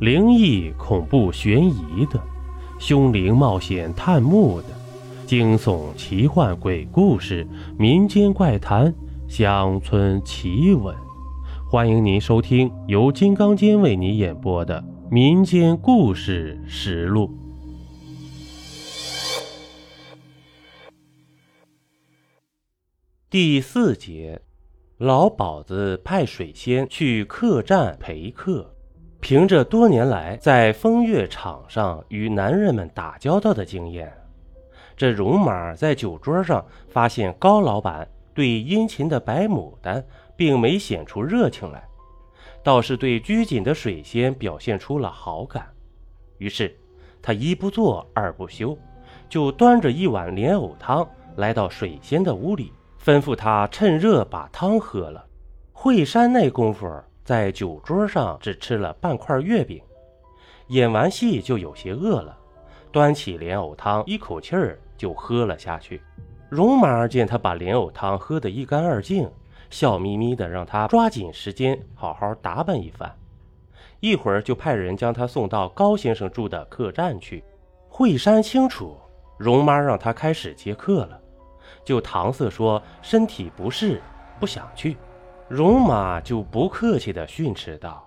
[0.00, 2.22] 灵异、恐怖、悬疑的，
[2.78, 4.68] 凶灵冒险探墓的，
[5.26, 7.44] 惊悚、奇幻、鬼故事、
[7.76, 8.94] 民间怪谈、
[9.26, 10.94] 乡村奇闻，
[11.68, 14.80] 欢迎您收听由金刚间为你演播的
[15.10, 17.26] 《民间故事实录》
[23.28, 24.42] 第四节：
[24.96, 28.77] 老鸨子派水仙去客栈陪客。
[29.20, 34.12] 凭着多年来在风月场上与男人们打交道的经验，
[34.96, 40.04] 这戎马在酒桌上发现高老板对殷勤的白牡丹
[40.36, 41.82] 并没显出热情来，
[42.62, 45.66] 倒是对拘谨的水仙表现出了好感。
[46.38, 46.74] 于是
[47.20, 48.78] 他一不做二不休，
[49.28, 51.06] 就端着一碗莲藕汤
[51.36, 52.72] 来到水仙的屋里，
[53.04, 55.26] 吩咐他趁热把汤喝了。
[55.72, 56.88] 惠山那功夫。
[57.28, 59.82] 在酒桌上只吃了半块月饼，
[60.68, 62.34] 演完戏就有些饿了，
[62.90, 66.00] 端起莲藕汤一口气儿就喝了下去。
[66.48, 69.30] 戎马见他把莲藕汤喝得一干二净，
[69.68, 73.14] 笑眯眯的让他抓紧时间好好打扮一番，
[74.00, 77.44] 一会儿就派人将他送到高先生住的客栈去。
[77.90, 78.96] 惠山清楚，
[79.36, 81.20] 荣妈让他开始接客了，
[81.84, 84.00] 就搪塞说身体不适，
[84.40, 84.96] 不想去。
[85.48, 88.06] 戎马就不客气地训斥道：“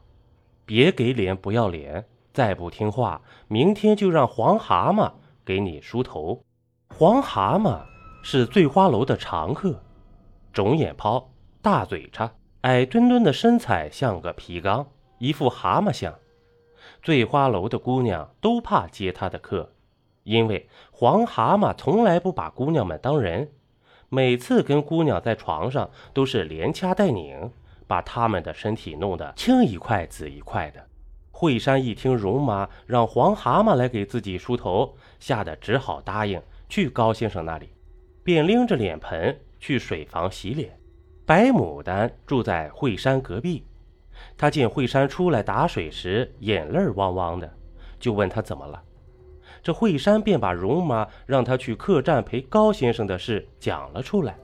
[0.64, 2.06] 别给脸不要脸！
[2.32, 5.12] 再不听话，明天就让黄蛤蟆
[5.44, 6.44] 给你梳头。”
[6.96, 7.82] 黄蛤蟆
[8.22, 9.82] 是醉花楼的常客，
[10.54, 11.32] 肿眼泡，
[11.64, 12.32] 大嘴叉，
[12.62, 14.86] 矮墩墩的身材像个皮缸，
[15.18, 16.14] 一副蛤蟆相。
[17.02, 19.74] 醉花楼的姑娘都怕接他的客，
[20.24, 23.50] 因为黄蛤蟆从来不把姑娘们当人。
[24.14, 27.50] 每次跟姑娘在床上都是连掐带拧，
[27.88, 30.86] 把她们的身体弄得青一块紫一块的。
[31.32, 37.70] 惠山一听容妈让黄蛤蟆来给自己梳头，吓得只好答应去高先生那里，
[38.22, 40.78] 便拎着脸盆去水房洗脸。
[41.26, 43.64] 白牡丹住在惠山隔壁，
[44.38, 47.50] 他见惠山出来打水时眼泪汪汪的，
[47.98, 48.84] 就问他怎么了。
[49.64, 54.36] 这惠山便把荣妈让他去客栈陪高先生的事讲了出来。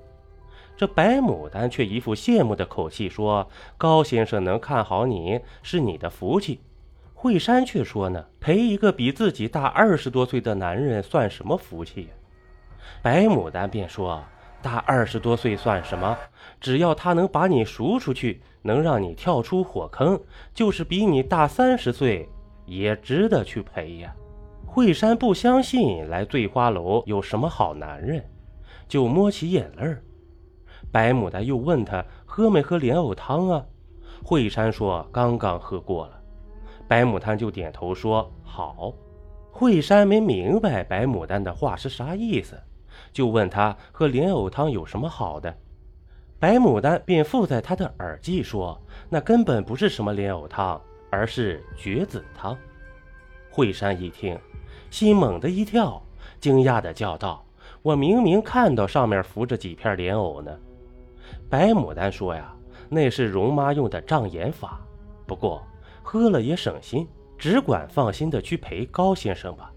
[0.76, 6.60] 这白牡丹却一副羡慕的口气说：“高先生能看好你是你的福气。”
[7.16, 12.10] 惠山却说：“呢，陪一个比自己大二十多岁的男人算什么福气呀？”
[13.02, 14.24] 白牡丹便说
[14.62, 16.16] ：“大二十多岁算什么？
[16.62, 20.22] 只要他能把你赎出去，能让你跳出火坑，
[20.54, 22.30] 就是比你大三十岁，
[22.68, 24.14] 也值得去陪呀。”
[24.78, 28.24] 惠山不相信来醉花楼有什么好男人，
[28.88, 30.04] 就摸起眼泪儿。
[30.92, 33.66] 白牡丹又问他喝没喝莲藕汤啊？
[34.24, 36.22] 惠山说刚刚喝过了。
[36.88, 38.94] 白牡丹就点头说好。
[39.50, 42.56] 惠山没明白白牡丹的话是啥意思，
[43.12, 45.52] 就问他喝莲藕汤有什么好的。
[46.38, 52.56] 白牡丹便附在他的耳际说：“那根本不是什么莲藕汤，而是绝子汤。”
[53.50, 54.40] 惠山一听。
[54.90, 56.02] 心猛地一跳，
[56.40, 57.44] 惊讶地叫道
[57.84, 60.52] ：“我明明看到上面浮着几片莲藕呢！”
[61.50, 62.54] 白牡丹说：“呀，
[62.90, 64.80] 那是容妈用的障眼法，
[65.26, 65.62] 不过
[66.02, 69.72] 喝了也省心，只管放心的去陪高先生吧。”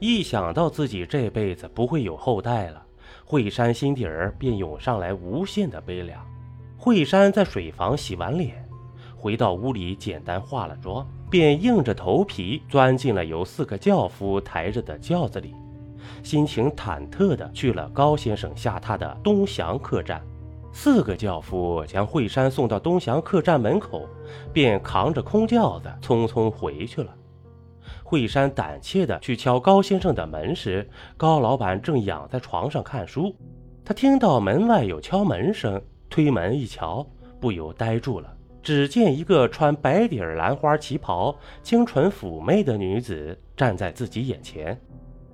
[0.00, 2.84] 一想到自己这辈子不会有后代了，
[3.24, 6.20] 惠山心底儿便涌上来无限的悲凉。
[6.76, 8.68] 惠山在水房洗完脸，
[9.16, 11.06] 回到屋里，简单化了妆。
[11.34, 15.52] 便硬着头皮钻进了由四个轿夫抬着的轿子里，
[16.22, 20.22] 心情忐忑地去了高先生下榻的东祥客栈。
[20.72, 24.08] 四个轿夫将惠山送到东祥客栈门口，
[24.52, 27.12] 便扛着空轿子匆匆回去了。
[28.04, 33.34] 惠山胆怯地去敲高先生的门时，高老板正仰在床上看书。
[33.84, 37.04] 他听到门外有敲门声，推门一瞧，
[37.40, 38.32] 不由呆住了。
[38.64, 44.80] 只见一个穿白底兰花旗袍、清纯妩媚的女子站在自己眼前，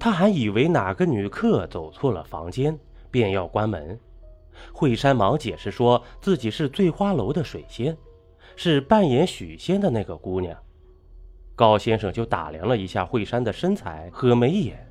[0.00, 2.77] 他还以为哪个女客走错了房间，
[3.09, 3.97] 便要关门。
[4.73, 7.97] 惠山忙解释说自己是醉花楼的水仙，
[8.56, 10.59] 是扮演许仙的那个姑娘。
[11.55, 14.85] 高先生就打量了一下惠山的身材和眉眼，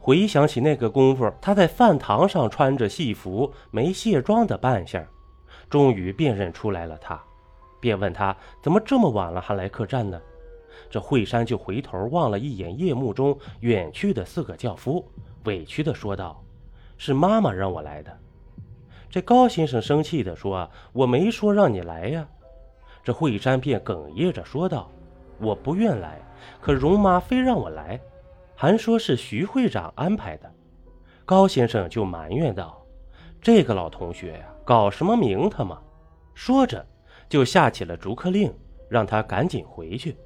[0.00, 5.06] 回想起那个功夫他在饭堂上穿着戏服没卸妆的扮相，
[5.70, 7.22] 终于辨认出来了她。
[7.80, 10.20] 便问他怎么这么晚了还来客栈呢？
[10.90, 15.04] 这惠山就回头望了一眼夜幕中远去的四个轿夫，
[15.44, 16.42] 委屈地说道
[16.98, 18.16] ：“是妈妈让我来的。”
[19.08, 22.28] 这高先生生气地说：“我没说让你来呀。”
[23.02, 24.90] 这惠山便哽咽着说道
[25.40, 26.20] ：“我不愿来，
[26.60, 27.98] 可容妈非让我来，
[28.54, 30.52] 还说是徐会长安排的。
[31.24, 32.84] 高先生就埋怨道
[33.40, 35.80] ：“这个老同学呀，搞什么名堂嘛！”
[36.34, 36.84] 说着，
[37.28, 38.52] 就下起了逐客令，
[38.88, 40.16] 让他赶紧回去。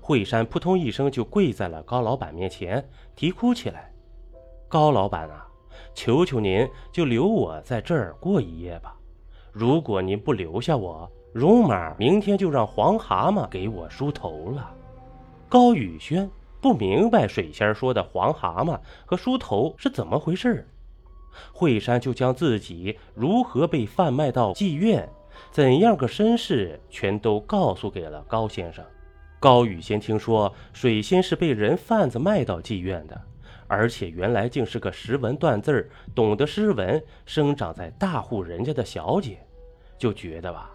[0.00, 3.92] 惠山扑通一声就跪在了高老板面前，啼哭起来
[4.68, 5.46] ：“高老板啊，
[5.94, 8.94] 求求您就留我在这儿过一夜吧！
[9.52, 14.74] 如果您不留下我，荣妈明天就让黄蛤蟆给我梳头了。”
[15.48, 16.30] 高宇轩
[16.60, 20.68] 不明白水仙说的黄蛤蟆和梳头是怎么回事，
[21.52, 25.08] 惠山就将自己如何被贩卖到妓院，
[25.50, 28.84] 怎样个身世，全都告诉给了高先生。
[29.40, 33.20] 高宇先听说水仙是被人贩子卖到妓院的，
[33.66, 39.38] 而且原来竟是个识文断字、懂得诗文、生长在大户人家的小姐，
[39.96, 40.72] 就觉得吧，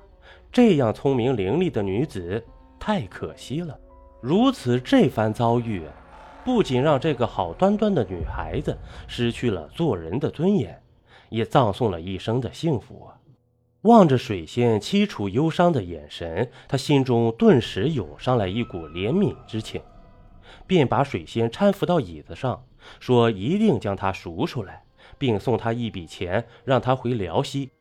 [0.51, 2.41] 这样聪明伶俐的女子
[2.79, 3.77] 太可惜了。
[4.21, 5.83] 如此这番遭遇，
[6.45, 8.77] 不仅让这个好端端的女孩子
[9.07, 10.81] 失去了做人的尊严，
[11.27, 13.19] 也葬送了一生的幸福啊！
[13.83, 19.81] 望着水仙凄楚忧伤的眼神，他心中顿时涌上来一股怜悯之情，
[20.65, 22.63] 便把水仙搀扶到椅子上，
[23.01, 24.85] 说：“一定将她赎出来，
[25.17, 27.71] 并送她一笔钱，让她回辽西。”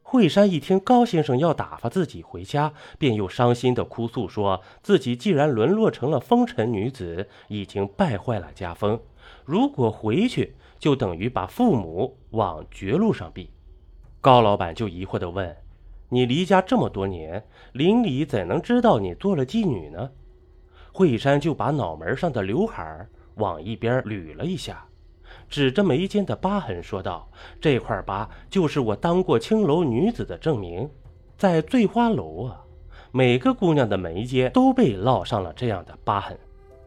[0.00, 9.00] 惠山一听高先生要打发自己回家，便又伤心地哭诉，说自己既然沦落成了风尘女子，已经败坏了家风，
[9.44, 13.50] 如果回去，就等于把父母往绝路上逼。
[14.28, 15.56] 高老板就疑惑地问
[16.10, 17.42] ：“你离家这么多年，
[17.72, 20.10] 邻里怎能知道你做了妓女呢？”
[20.92, 24.84] 惠山就把脑门上的刘海往一边捋了一下，
[25.48, 27.26] 指着眉间的疤痕说道
[27.58, 30.86] ：“这块疤就是我当过青楼女子的证明，
[31.38, 32.60] 在醉花楼啊，
[33.10, 36.38] 每个姑娘的眉间都被烙上了这样的疤痕。”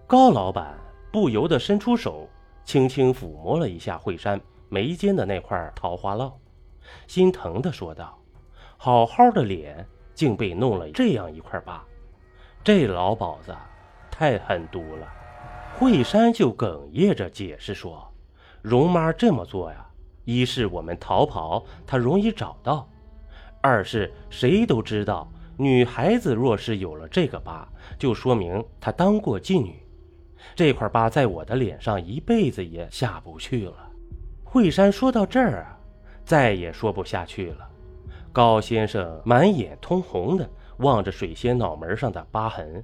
[0.06, 0.78] 高老板
[1.12, 2.30] 不由得伸出手，
[2.64, 4.40] 轻轻抚摸了一下惠山
[4.70, 6.32] 眉间的那块桃花烙。
[7.08, 8.18] 心疼地说道
[8.78, 11.84] ：“好好的脸，竟被弄了这样一块疤，
[12.64, 13.56] 这老鸨子
[14.10, 15.08] 太狠毒了。”
[15.80, 18.12] 惠山就哽咽着解释说
[18.62, 19.86] ：“容妈这么做呀，
[20.26, 22.88] 一是我们逃跑，她容易找到；
[23.62, 27.68] 二是谁都知道，女孩子若是有了这个疤，
[27.98, 29.82] 就说明她当过妓女。
[30.56, 33.92] 这块疤在我的脸上一辈子也下不去了。”
[34.44, 35.78] 惠山说到这儿啊。
[36.32, 37.70] 再也说不下去了，
[38.32, 42.82] 高先生满眼通红的望着水仙脑门上的疤痕，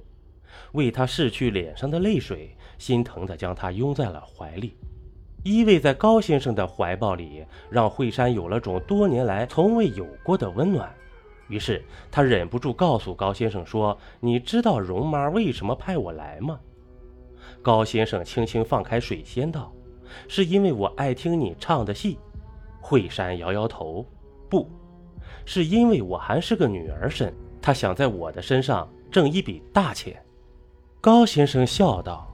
[0.72, 4.76] 为他拭去脸上的泪水，心疼的将他拥在了怀里，
[5.44, 10.94] 依偎在高先生的怀抱里，让惠山有了种多年来从未有过的温暖。
[11.48, 16.60] 于是他忍不住告诉高先生说：“你知道容妈为什么派我来吗？”
[17.64, 19.72] 高先生轻轻放开水仙道
[20.28, 22.18] ：“是因为我爱听你唱的戏。”
[22.80, 24.06] 惠山摇摇头，
[24.48, 24.68] 不
[25.44, 30.22] 是因为我还是个女儿身，他想在我的身上挣一笔大钱。
[31.00, 32.26] 高先生笑道：“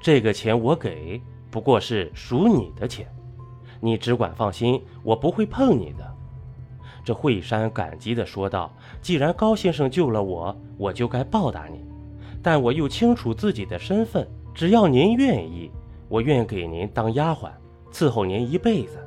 [0.00, 1.20] 这个钱我给，
[1.50, 3.06] 不过是赎你的钱，
[3.80, 6.14] 你只管放心，我不会碰你的。”
[7.04, 11.84] 这惠山感激地说道：“既然高先生救了我，我就该报答你。
[12.42, 15.70] 但我又清楚自己的身份，只要您愿意，
[16.08, 17.50] 我愿给您当丫鬟，
[17.92, 18.98] 伺候您一辈子。”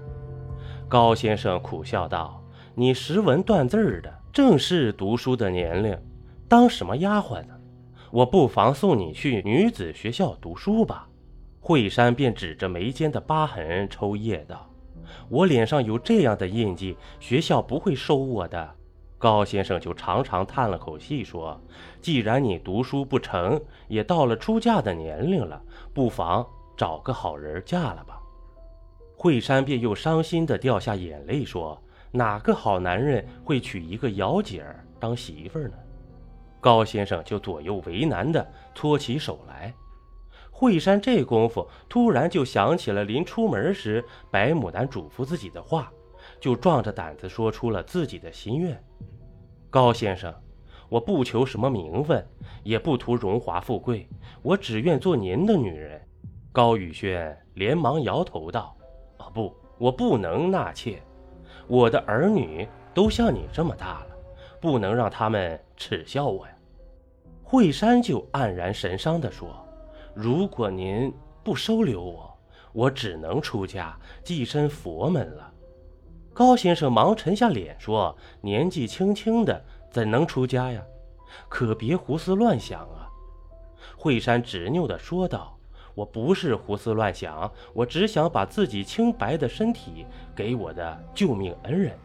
[0.90, 2.44] 高先生苦笑道
[2.74, 5.96] ：“你识文断字的，正是读书的年龄，
[6.48, 7.54] 当什么丫鬟呢？
[8.10, 11.08] 我不妨送你去女子学校读书吧。”
[11.62, 14.68] 惠山便指着眉间的疤痕抽噎道
[15.30, 18.76] ：“我脸上有这样的印记，学校不会收我的。”
[19.20, 21.62] 高先生就长长叹了口气说
[22.02, 25.62] ：“既然你读书不成，也到了出嫁的年龄了，
[25.94, 26.44] 不妨
[26.76, 28.19] 找个好人嫁了吧。”
[29.22, 31.78] 惠山便又伤心地掉下眼泪，说
[32.10, 35.74] ：“哪个好男人会娶一个姚姐儿当媳妇儿呢？”
[36.62, 39.74] 高先生就左右为难地搓起手来。
[40.50, 45.92] 惠山这功夫突然就想起了临出门时白牡丹嘱咐自己的话，
[46.40, 48.82] 就壮着胆子说出了自己的心愿
[49.70, 50.34] ：“高先生，
[50.88, 52.26] 我不求什么名分，
[52.64, 54.08] 也不图荣华富贵，
[54.42, 56.02] 我只愿做您的女人。”
[56.54, 58.78] 高宇轩连忙摇头道。
[59.40, 61.02] 不，我不能纳妾。
[61.66, 64.08] 我的儿女都像你这么大了，
[64.60, 66.54] 不能让他们耻笑我呀。
[67.42, 69.66] 惠山就黯然神伤地说
[70.14, 72.38] ：“如果您不收留我，
[72.74, 75.54] 我只能出家寄身佛门了。”
[76.34, 80.84] 高先生忙沉下脸说：“年纪轻轻的，怎能出家呀？
[81.48, 83.08] 可别胡思乱想啊！”
[83.98, 85.58] 惠山执拗地说道
[85.96, 90.06] ：“我不是胡思乱想，我只想把自己清白的身体
[90.36, 91.98] 给我的救命恩人。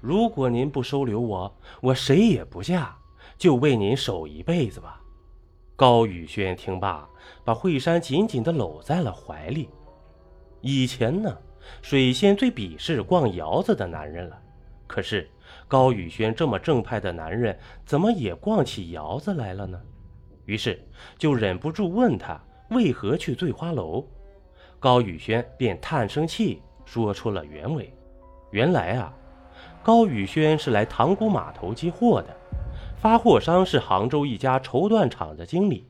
[0.00, 2.96] 如果您不收留我，我谁也不嫁，
[3.38, 5.00] 就为您守一辈子吧。”
[5.76, 7.08] 高宇轩听罢，
[7.44, 9.68] 把惠山紧紧地搂在了怀里。
[10.60, 11.36] 以前呢，
[11.82, 14.40] 水仙最鄙视逛窑子的男人了。
[14.86, 15.28] 可是
[15.66, 19.80] 高宇轩这么正派的男人，怎么也逛起窑子来了呢？
[20.44, 20.78] 于是
[21.18, 22.38] 就忍不住问他
[22.70, 24.04] 为何去醉花楼。
[24.78, 27.92] 高宇轩便叹声气，说出了原委。
[28.50, 29.14] 原来啊，
[29.82, 32.36] 高宇轩是来塘沽码头接货的，
[32.96, 35.88] 发货商是杭州一家绸缎厂的经理。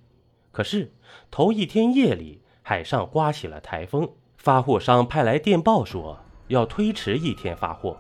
[0.52, 0.93] 可是
[1.31, 4.09] 头一天夜里，海上刮起了台风。
[4.37, 7.97] 发货商派来电报说要推迟一天发货，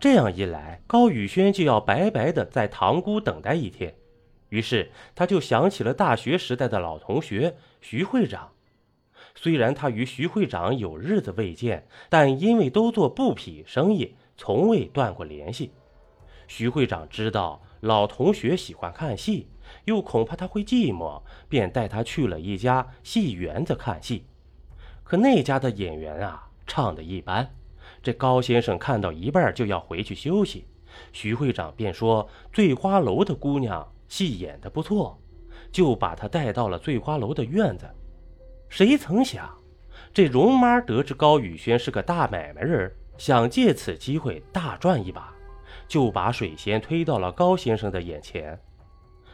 [0.00, 3.94] 这样一来，高宇轩就要白白的在塘沽等待一天。
[4.50, 8.52] 于是他就想起了大学时代的老同学徐会长。
[9.34, 15.72] 虽然他与徐会长有日子未见，但因为都做布匹生意，从未断过联系。
[16.46, 19.46] 徐会长知道老同学喜欢看戏，
[19.84, 24.26] 又恐怕他会寂寞，便带他去了一家戏园子看戏。
[25.04, 27.54] 可那家的演员啊，唱的一般。
[28.02, 30.64] 这高先生看到一半就要回去休息，
[31.12, 35.18] 徐会长便说：“醉花楼的姑娘戏演的不错，
[35.72, 37.88] 就把他带到了醉花楼的院子。”
[38.68, 39.50] 谁曾想，
[40.12, 45.32] 这容妈得知高宇轩是个大买卖人，想借此机会大赚一把，
[45.88, 48.60] 就把水仙推到了高先生的眼前。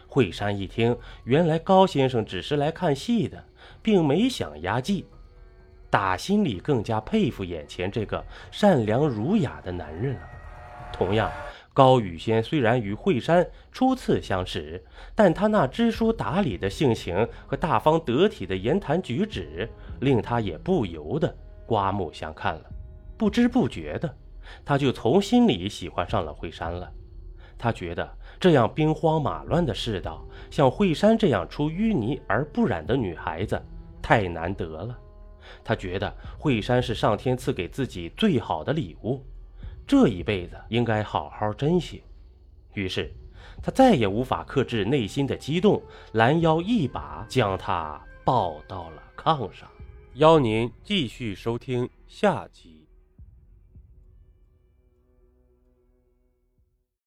[0.06, 3.44] 惠山一听，原来高先生只是来看戏的，
[3.82, 5.04] 并没想押妓。
[5.90, 10.20] 打心里更加佩服眼前这个善良儒雅的男人了。
[10.92, 11.30] 同样，
[11.76, 14.82] 高宇轩虽然与惠山初次相识，
[15.14, 19.68] 但他那知书达理的性情和大方得体的言谈举止，
[20.00, 22.62] 令他也不由得刮目相看了。
[23.18, 24.16] 不知不觉的，
[24.64, 26.90] 他就从心里喜欢上了惠山了。
[27.58, 33.62] 他觉得这样兵荒马乱的世道，像惠山这样出淤泥而不染的女孩子，
[34.00, 34.98] 太难得了。
[35.62, 39.22] 他觉得惠山是上天赐给自己最好的礼物，
[39.86, 42.02] 这一辈子应该好好珍惜。
[42.74, 43.14] 于是，
[43.62, 45.80] 他再也无法克制内心的激动，
[46.12, 49.68] 拦腰一把将她抱到了炕上。
[50.14, 52.75] 邀您继续收听下集。